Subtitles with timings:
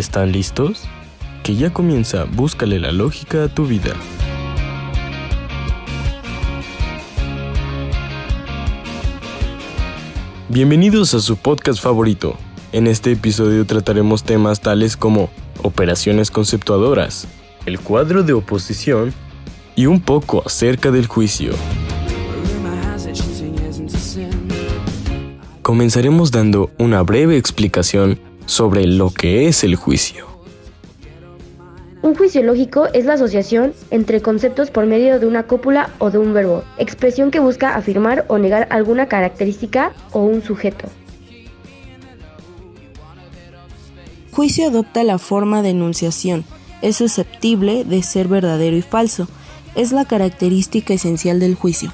[0.00, 0.84] ¿Están listos?
[1.42, 3.92] Que ya comienza Búscale la lógica a tu vida.
[10.48, 12.38] Bienvenidos a su podcast favorito.
[12.72, 15.28] En este episodio trataremos temas tales como
[15.62, 17.28] operaciones conceptuadoras,
[17.66, 19.12] el cuadro de oposición
[19.76, 21.52] y un poco acerca del juicio.
[25.60, 30.26] Comenzaremos dando una breve explicación sobre lo que es el juicio.
[32.02, 36.18] Un juicio lógico es la asociación entre conceptos por medio de una cópula o de
[36.18, 40.88] un verbo, expresión que busca afirmar o negar alguna característica o un sujeto.
[44.32, 46.44] Juicio adopta la forma de enunciación,
[46.82, 49.28] es susceptible de ser verdadero y falso,
[49.76, 51.92] es la característica esencial del juicio.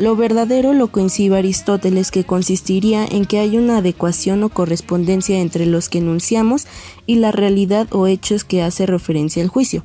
[0.00, 5.66] Lo verdadero lo coincide Aristóteles que consistiría en que hay una adecuación o correspondencia entre
[5.66, 6.66] los que enunciamos
[7.06, 9.84] y la realidad o hechos que hace referencia al juicio.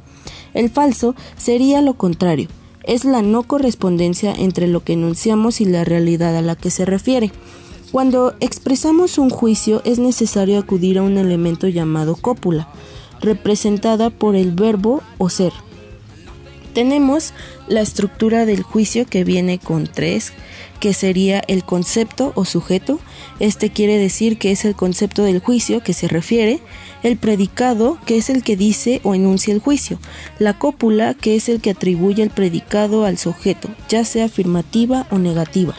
[0.54, 2.48] El falso sería lo contrario,
[2.86, 6.86] es la no correspondencia entre lo que enunciamos y la realidad a la que se
[6.86, 7.34] refiere.
[7.92, 12.70] Cuando expresamos un juicio es necesario acudir a un elemento llamado cópula,
[13.20, 15.52] representada por el verbo o ser.
[16.76, 17.34] Tenemos
[17.70, 20.34] la estructura del juicio que viene con tres,
[20.82, 23.00] que sería el concepto o sujeto.
[23.40, 26.60] Este quiere decir que es el concepto del juicio que se refiere,
[27.02, 30.00] el predicado, que es el que dice o enuncia el juicio,
[30.38, 35.18] la cópula, que es el que atribuye el predicado al sujeto, ya sea afirmativa o
[35.18, 35.76] negativa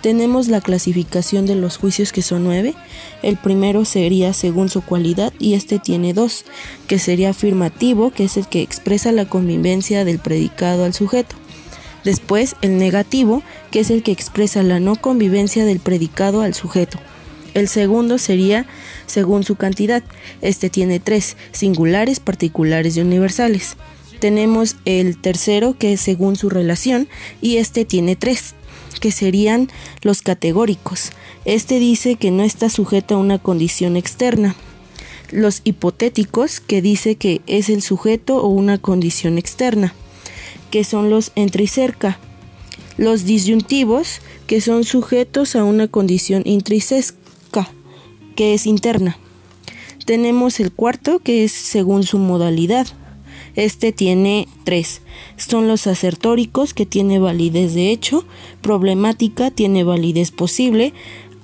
[0.00, 2.74] tenemos la clasificación de los juicios que son nueve.
[3.22, 6.44] El primero sería según su cualidad y este tiene dos,
[6.86, 11.36] que sería afirmativo, que es el que expresa la convivencia del predicado al sujeto.
[12.04, 16.98] Después el negativo, que es el que expresa la no convivencia del predicado al sujeto.
[17.54, 18.66] El segundo sería
[19.06, 20.02] según su cantidad.
[20.42, 23.76] Este tiene tres, singulares, particulares y universales.
[24.20, 27.08] Tenemos el tercero que es según su relación
[27.40, 28.54] y este tiene tres
[28.98, 29.68] que serían
[30.02, 31.10] los categóricos.
[31.44, 34.56] Este dice que no está sujeto a una condición externa.
[35.30, 39.94] Los hipotéticos, que dice que es el sujeto o una condición externa,
[40.70, 42.18] que son los entre y cerca.
[42.96, 47.70] Los disyuntivos, que son sujetos a una condición intrínseca,
[48.34, 49.18] que es interna.
[50.04, 52.86] Tenemos el cuarto, que es según su modalidad.
[53.58, 55.02] Este tiene tres.
[55.36, 58.24] Son los asertóricos, que tiene validez de hecho,
[58.62, 60.92] problemática, tiene validez posible,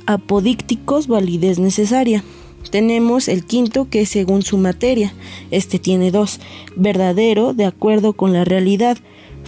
[0.07, 2.23] apodícticos, validez necesaria.
[2.71, 5.13] Tenemos el quinto que es según su materia.
[5.51, 6.39] Este tiene dos.
[6.77, 8.97] Verdadero, de acuerdo con la realidad.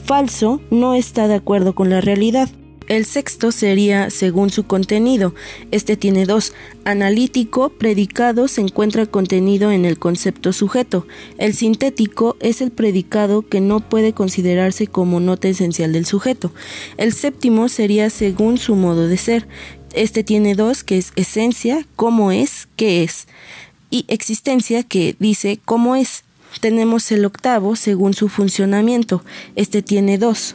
[0.05, 2.49] Falso, no está de acuerdo con la realidad.
[2.89, 5.35] El sexto sería según su contenido.
[5.73, 6.53] Este tiene dos.
[6.85, 11.07] Analítico, predicado, se encuentra contenido en el concepto sujeto.
[11.37, 16.53] El sintético es el predicado que no puede considerarse como nota esencial del sujeto.
[16.97, 19.49] El séptimo sería según su modo de ser.
[19.93, 23.27] Este tiene dos, que es esencia, cómo es, qué es.
[23.91, 26.23] Y existencia, que dice cómo es.
[26.61, 29.25] Tenemos el octavo según su funcionamiento.
[29.57, 30.55] Este tiene dos.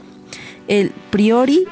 [0.67, 1.65] El priori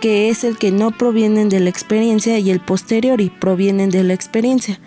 [0.00, 4.14] que es el que no provienen de la experiencia, y el posteriori provienen de la
[4.14, 4.80] experiencia,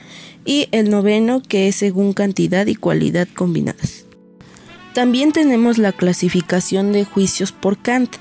[0.45, 4.05] y el noveno que es según cantidad y cualidad combinadas.
[4.93, 8.17] También tenemos la clasificación de juicios por Kant,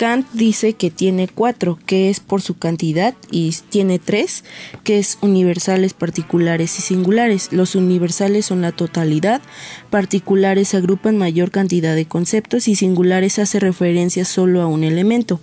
[0.00, 4.44] Kant dice que tiene cuatro, que es por su cantidad, y tiene tres,
[4.82, 7.52] que es universales, particulares y singulares.
[7.52, 9.42] Los universales son la totalidad,
[9.90, 15.38] particulares agrupan mayor cantidad de conceptos y singulares hace referencia solo a un elemento.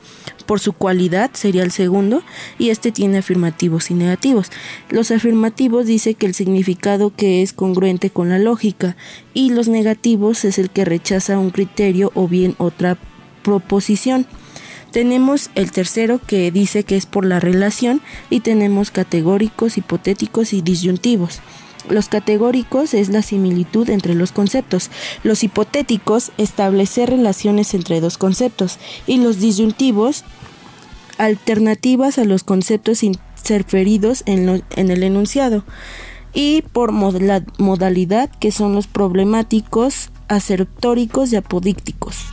[0.48, 2.24] Por su cualidad sería el segundo,
[2.58, 4.48] y este tiene afirmativos y negativos.
[4.90, 8.98] Los afirmativos dice que el significado que es congruente con la lógica,
[9.36, 12.98] y los negativos es el que rechaza un criterio o bien otra
[13.44, 14.26] proposición.
[14.92, 20.62] Tenemos el tercero que dice que es por la relación y tenemos categóricos, hipotéticos y
[20.62, 21.42] disyuntivos.
[21.90, 24.90] Los categóricos es la similitud entre los conceptos,
[25.24, 30.24] los hipotéticos establecer relaciones entre dos conceptos y los disyuntivos
[31.18, 35.64] alternativas a los conceptos interferidos en, el enunciado
[36.34, 42.26] y por modalidad que son los problemáticos, asertóricos y apodícticos.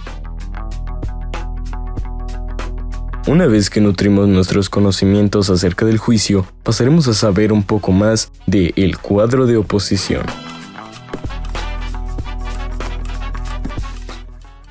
[3.27, 8.31] Una vez que nutrimos nuestros conocimientos acerca del juicio, pasaremos a saber un poco más
[8.47, 10.27] de el cuadro de oposición.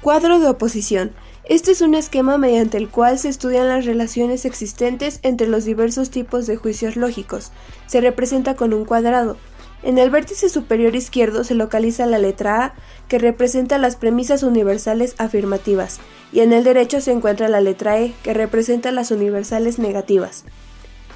[0.01, 1.13] Cuadro de oposición.
[1.45, 6.11] Este es un esquema mediante el cual se estudian las relaciones existentes entre los diversos
[6.11, 7.51] tipos de juicios lógicos.
[7.87, 9.35] Se representa con un cuadrado.
[9.83, 12.73] En el vértice superior izquierdo se localiza la letra A,
[13.09, 15.99] que representa las premisas universales afirmativas,
[16.31, 20.45] y en el derecho se encuentra la letra E, que representa las universales negativas.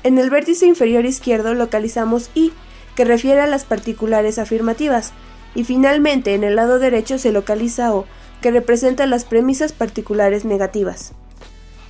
[0.04, 2.52] En el vértice inferior izquierdo localizamos I,
[2.96, 5.14] que refiere a las particulares afirmativas,
[5.56, 8.06] y finalmente en el lado derecho se localiza O,
[8.42, 11.14] que representa las premisas particulares negativas.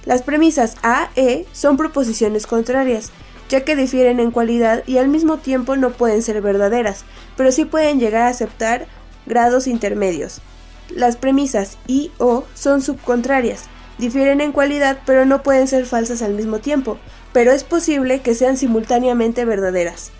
[0.06, 3.12] Las premisas A, E son proposiciones contrarias,
[3.49, 7.05] ya que difieren en cualidad y al mismo tiempo no pueden ser verdaderas,
[7.35, 8.88] pero sí pueden llegar a aceptar
[9.25, 10.41] grados intermedios.
[10.89, 13.65] Las premisas I O son subcontrarias,
[13.97, 16.97] difieren en cualidad pero no pueden ser falsas al mismo tiempo,
[17.33, 20.11] pero es posible que sean simultáneamente verdaderas.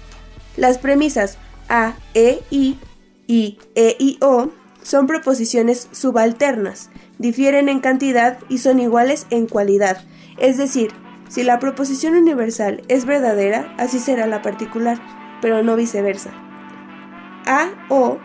[0.56, 1.38] Las premisas
[1.70, 2.78] A, E, I,
[3.28, 4.50] I, E, I, O
[4.84, 10.04] son proposiciones subalternas, difieren en cantidad y son iguales en cualidad,
[10.38, 10.92] es decir,
[11.28, 15.00] si la proposición universal es verdadera, así será la particular,
[15.42, 16.32] pero no viceversa.
[17.46, 18.18] A, O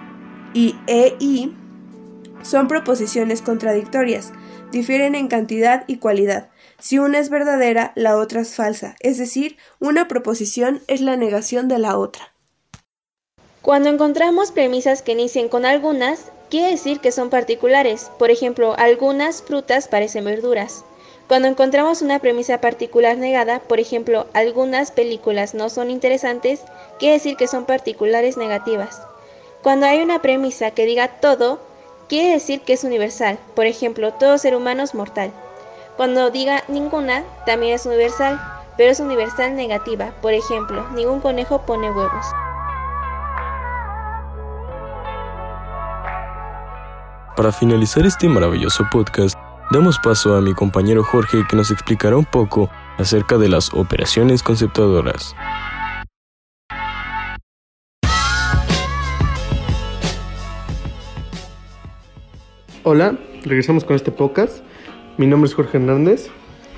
[0.55, 1.55] y E, I
[2.43, 4.33] son proposiciones contradictorias,
[4.73, 6.51] difieren en cantidad y cualidad.
[6.79, 11.69] Si una es verdadera, la otra es falsa, es decir, una proposición es la negación
[11.69, 12.33] de la otra.
[13.63, 18.11] Cuando encontramos premisas que inician con algunas, quiere decir que son particulares.
[18.19, 20.85] Por ejemplo, algunas frutas parecen verduras.
[21.33, 26.61] Cuando encontramos una premisa particular negada, por ejemplo, algunas películas no son interesantes,
[26.99, 29.01] quiere decir que son particulares negativas.
[29.63, 31.59] Cuando hay una premisa que diga todo,
[32.07, 35.33] quiere decir que es universal, por ejemplo, todo ser humano es mortal.
[35.97, 38.39] Cuando diga ninguna, también es universal,
[38.77, 42.27] pero es universal negativa, por ejemplo, ningún conejo pone huevos.
[47.35, 49.42] Para finalizar este maravilloso podcast,
[49.73, 54.43] damos paso a mi compañero Jorge que nos explicará un poco acerca de las operaciones
[54.43, 55.35] conceptuadoras.
[62.83, 64.63] Hola, regresamos con este podcast.
[65.17, 66.29] Mi nombre es Jorge Hernández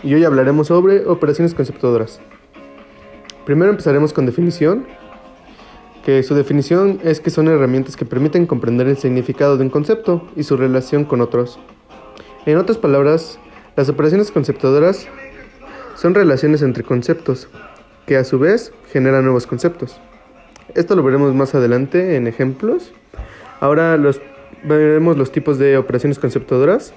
[0.04, 2.20] y hoy hablaremos sobre operaciones conceptuadoras.
[3.44, 4.86] Primero empezaremos con definición,
[6.04, 10.28] que su definición es que son herramientas que permiten comprender el significado de un concepto
[10.36, 11.58] y su relación con otros.
[12.46, 13.38] En otras palabras,
[13.74, 15.08] las operaciones conceptuadoras
[15.94, 17.48] son relaciones entre conceptos,
[18.06, 19.98] que a su vez generan nuevos conceptos.
[20.74, 22.92] Esto lo veremos más adelante en ejemplos.
[23.60, 24.20] Ahora los,
[24.62, 26.92] veremos los tipos de operaciones conceptuadoras,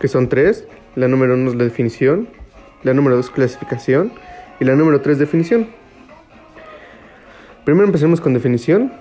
[0.00, 0.66] que son tres.
[0.96, 2.28] La número uno es la definición,
[2.82, 4.12] la número dos clasificación
[4.58, 5.68] y la número tres definición.
[7.64, 8.92] Primero empecemos con definición.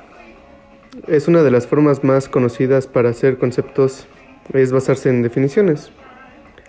[1.08, 4.06] Es una de las formas más conocidas para hacer conceptos
[4.52, 5.92] es basarse en definiciones.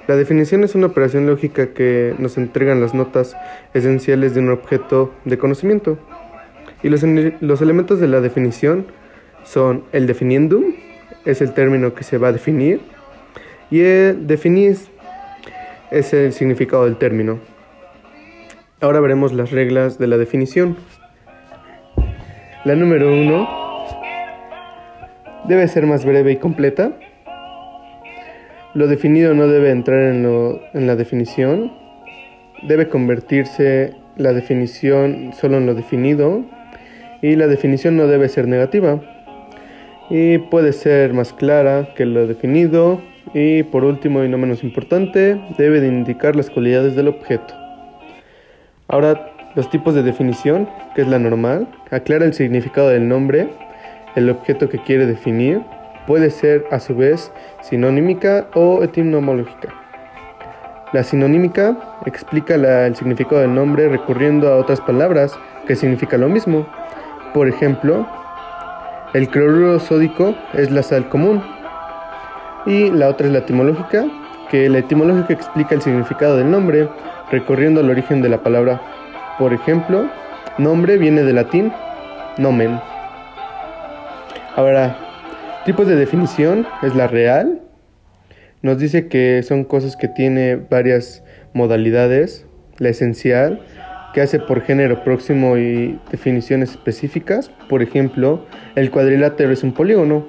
[0.06, 3.36] La definición es una operación lógica que nos entregan las notas
[3.72, 5.98] esenciales de un objeto de conocimiento.
[6.82, 7.02] Y los,
[7.40, 8.86] los elementos de la definición
[9.44, 10.74] son el definiendum,
[11.24, 12.82] es el término que se va a definir,
[13.70, 14.90] y el definis
[15.90, 17.40] es el significado del término.
[18.80, 20.76] Ahora veremos las reglas de la definición.
[22.64, 23.48] La número uno
[25.48, 26.92] debe ser más breve y completa.
[28.74, 31.72] Lo definido no debe entrar en, la definición.
[32.62, 36.44] Debe convertirse la definición solo en lo definido.
[37.22, 39.00] Y la definición no debe ser negativa.
[40.10, 43.00] Y puede ser más clara que lo definido.
[43.32, 47.54] Y por último y no menos importante, debe de indicar las cualidades del objeto.
[48.88, 53.46] Ahora, los tipos de definición, que es la normal, aclara el significado del nombre,
[54.16, 55.62] el objeto que quiere definir
[56.06, 57.32] puede ser a su vez
[57.62, 59.68] sinonímica o etimológica.
[60.92, 66.66] La sinonímica explica el significado del nombre recurriendo a otras palabras que significan lo mismo.
[67.32, 68.06] Por ejemplo,
[69.12, 71.42] el cloruro sódico es la sal común.
[72.66, 74.06] Y la otra es la etimológica,
[74.50, 76.88] que la etimológica explica el significado del nombre
[77.30, 78.80] recorriendo al origen de la palabra.
[79.38, 80.08] Por ejemplo,
[80.58, 81.72] nombre viene del latín
[82.38, 82.80] nomen.
[84.56, 84.96] Ahora,
[85.64, 87.62] Tipos de definición es la real.
[88.60, 92.44] Nos dice que son cosas que tiene varias modalidades.
[92.76, 93.64] La esencial,
[94.12, 97.50] que hace por género próximo y definiciones específicas.
[97.70, 98.44] Por ejemplo,
[98.74, 100.26] el cuadrilátero es un polígono.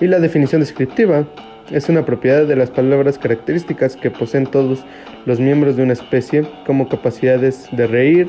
[0.00, 1.28] Y la definición descriptiva
[1.70, 4.86] es una propiedad de las palabras características que poseen todos
[5.26, 8.28] los miembros de una especie como capacidades de reír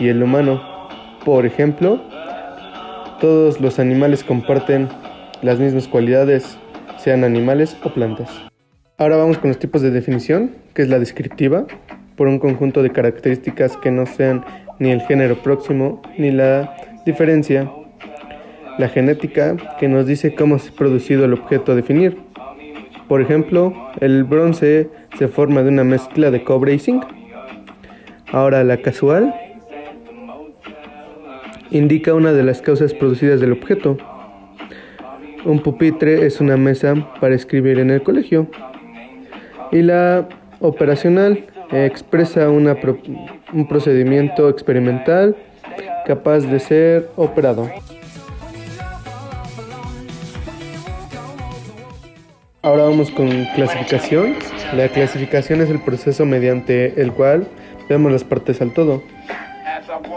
[0.00, 0.88] y el humano.
[1.24, 2.02] Por ejemplo,
[3.20, 4.88] todos los animales comparten
[5.42, 6.56] las mismas cualidades,
[6.98, 8.30] sean animales o plantas.
[8.96, 11.66] Ahora vamos con los tipos de definición, que es la descriptiva,
[12.16, 14.44] por un conjunto de características que no sean
[14.78, 17.70] ni el género próximo ni la diferencia.
[18.78, 22.16] la genética, que nos dice cómo se ha producido el objeto a definir.
[23.06, 27.04] Por ejemplo, el bronce se forma de una mezcla de cobre y zinc.
[28.32, 29.34] Ahora la casual
[31.70, 33.98] indica una de las causas producidas del objeto.
[35.44, 38.46] Un pupitre es una mesa para escribir en el colegio.
[39.72, 40.28] Y la
[40.60, 45.36] operacional expresa un procedimiento experimental
[46.06, 47.68] capaz de ser operado.
[52.62, 54.36] Ahora vamos con clasificación.
[54.76, 57.48] La clasificación es el proceso mediante el cual
[57.88, 59.02] vemos las partes al todo,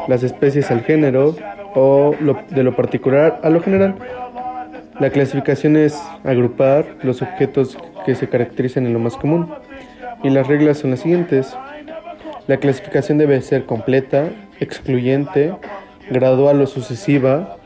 [0.07, 1.35] las especies al género
[1.73, 2.13] o
[2.51, 3.95] de lo particular a lo general.
[4.99, 9.49] La clasificación es agrupar los objetos que se caracterizan en lo más común
[10.23, 11.53] y las reglas son las siguientes.
[12.47, 14.29] La clasificación debe ser completa,
[14.61, 15.53] excluyente,
[16.09, 17.57] gradual o sucesiva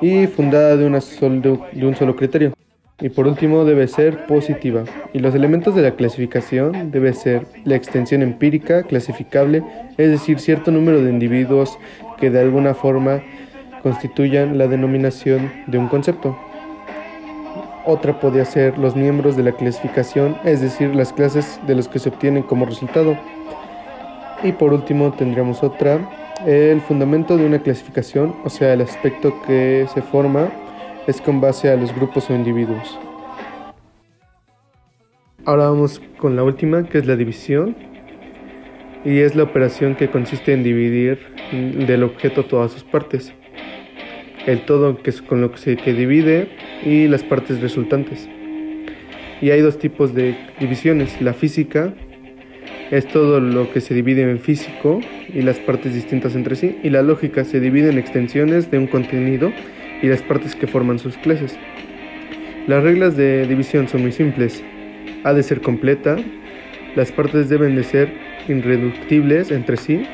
[0.00, 2.52] y fundada de, un solo criterio.
[3.00, 4.82] Y por último debe ser positiva.
[5.12, 9.62] Y los elementos de la clasificación debe ser la extensión empírica clasificable,
[9.96, 11.78] es decir, cierto número de individuos
[12.18, 13.22] que de alguna forma
[13.82, 16.36] constituyan la denominación de un concepto.
[17.86, 21.98] Otra podría ser los miembros de la clasificación, es decir, las clases de los que
[21.98, 23.18] se obtienen como resultado.
[24.42, 26.00] Y por último tendríamos otra,
[26.46, 30.48] el fundamento de una clasificación, o sea, el aspecto que se forma
[31.06, 32.98] es con base a los grupos o individuos.
[35.44, 37.76] Ahora vamos con la última, que es la división.
[39.04, 41.18] Y es la operación que consiste en dividir
[41.52, 43.34] del objeto todas sus partes
[44.46, 46.48] el todo que es con lo que se divide
[46.84, 48.28] y las partes resultantes.
[49.40, 51.20] Y hay dos tipos de divisiones.
[51.20, 51.94] La física
[52.90, 55.00] es todo lo que se divide en físico
[55.32, 56.78] y las partes distintas entre sí.
[56.82, 59.52] Y la lógica se divide en extensiones de un contenido
[60.02, 61.58] y las partes que forman sus clases.
[62.66, 64.62] Las reglas de división son muy simples.
[65.24, 66.16] Ha de ser completa,
[66.96, 68.12] las partes deben de ser
[68.48, 70.04] irreductibles entre sí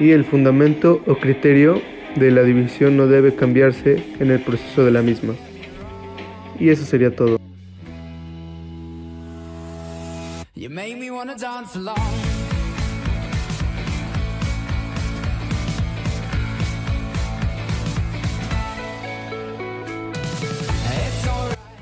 [0.00, 1.80] y el fundamento o criterio
[2.16, 5.34] de la división no debe cambiarse en el proceso de la misma.
[6.58, 7.38] Y eso sería todo.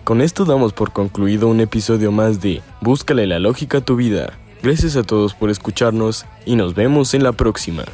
[0.05, 4.33] Con esto damos por concluido un episodio más de Búscale la lógica a tu vida.
[4.61, 7.85] Gracias a todos por escucharnos y nos vemos en la próxima.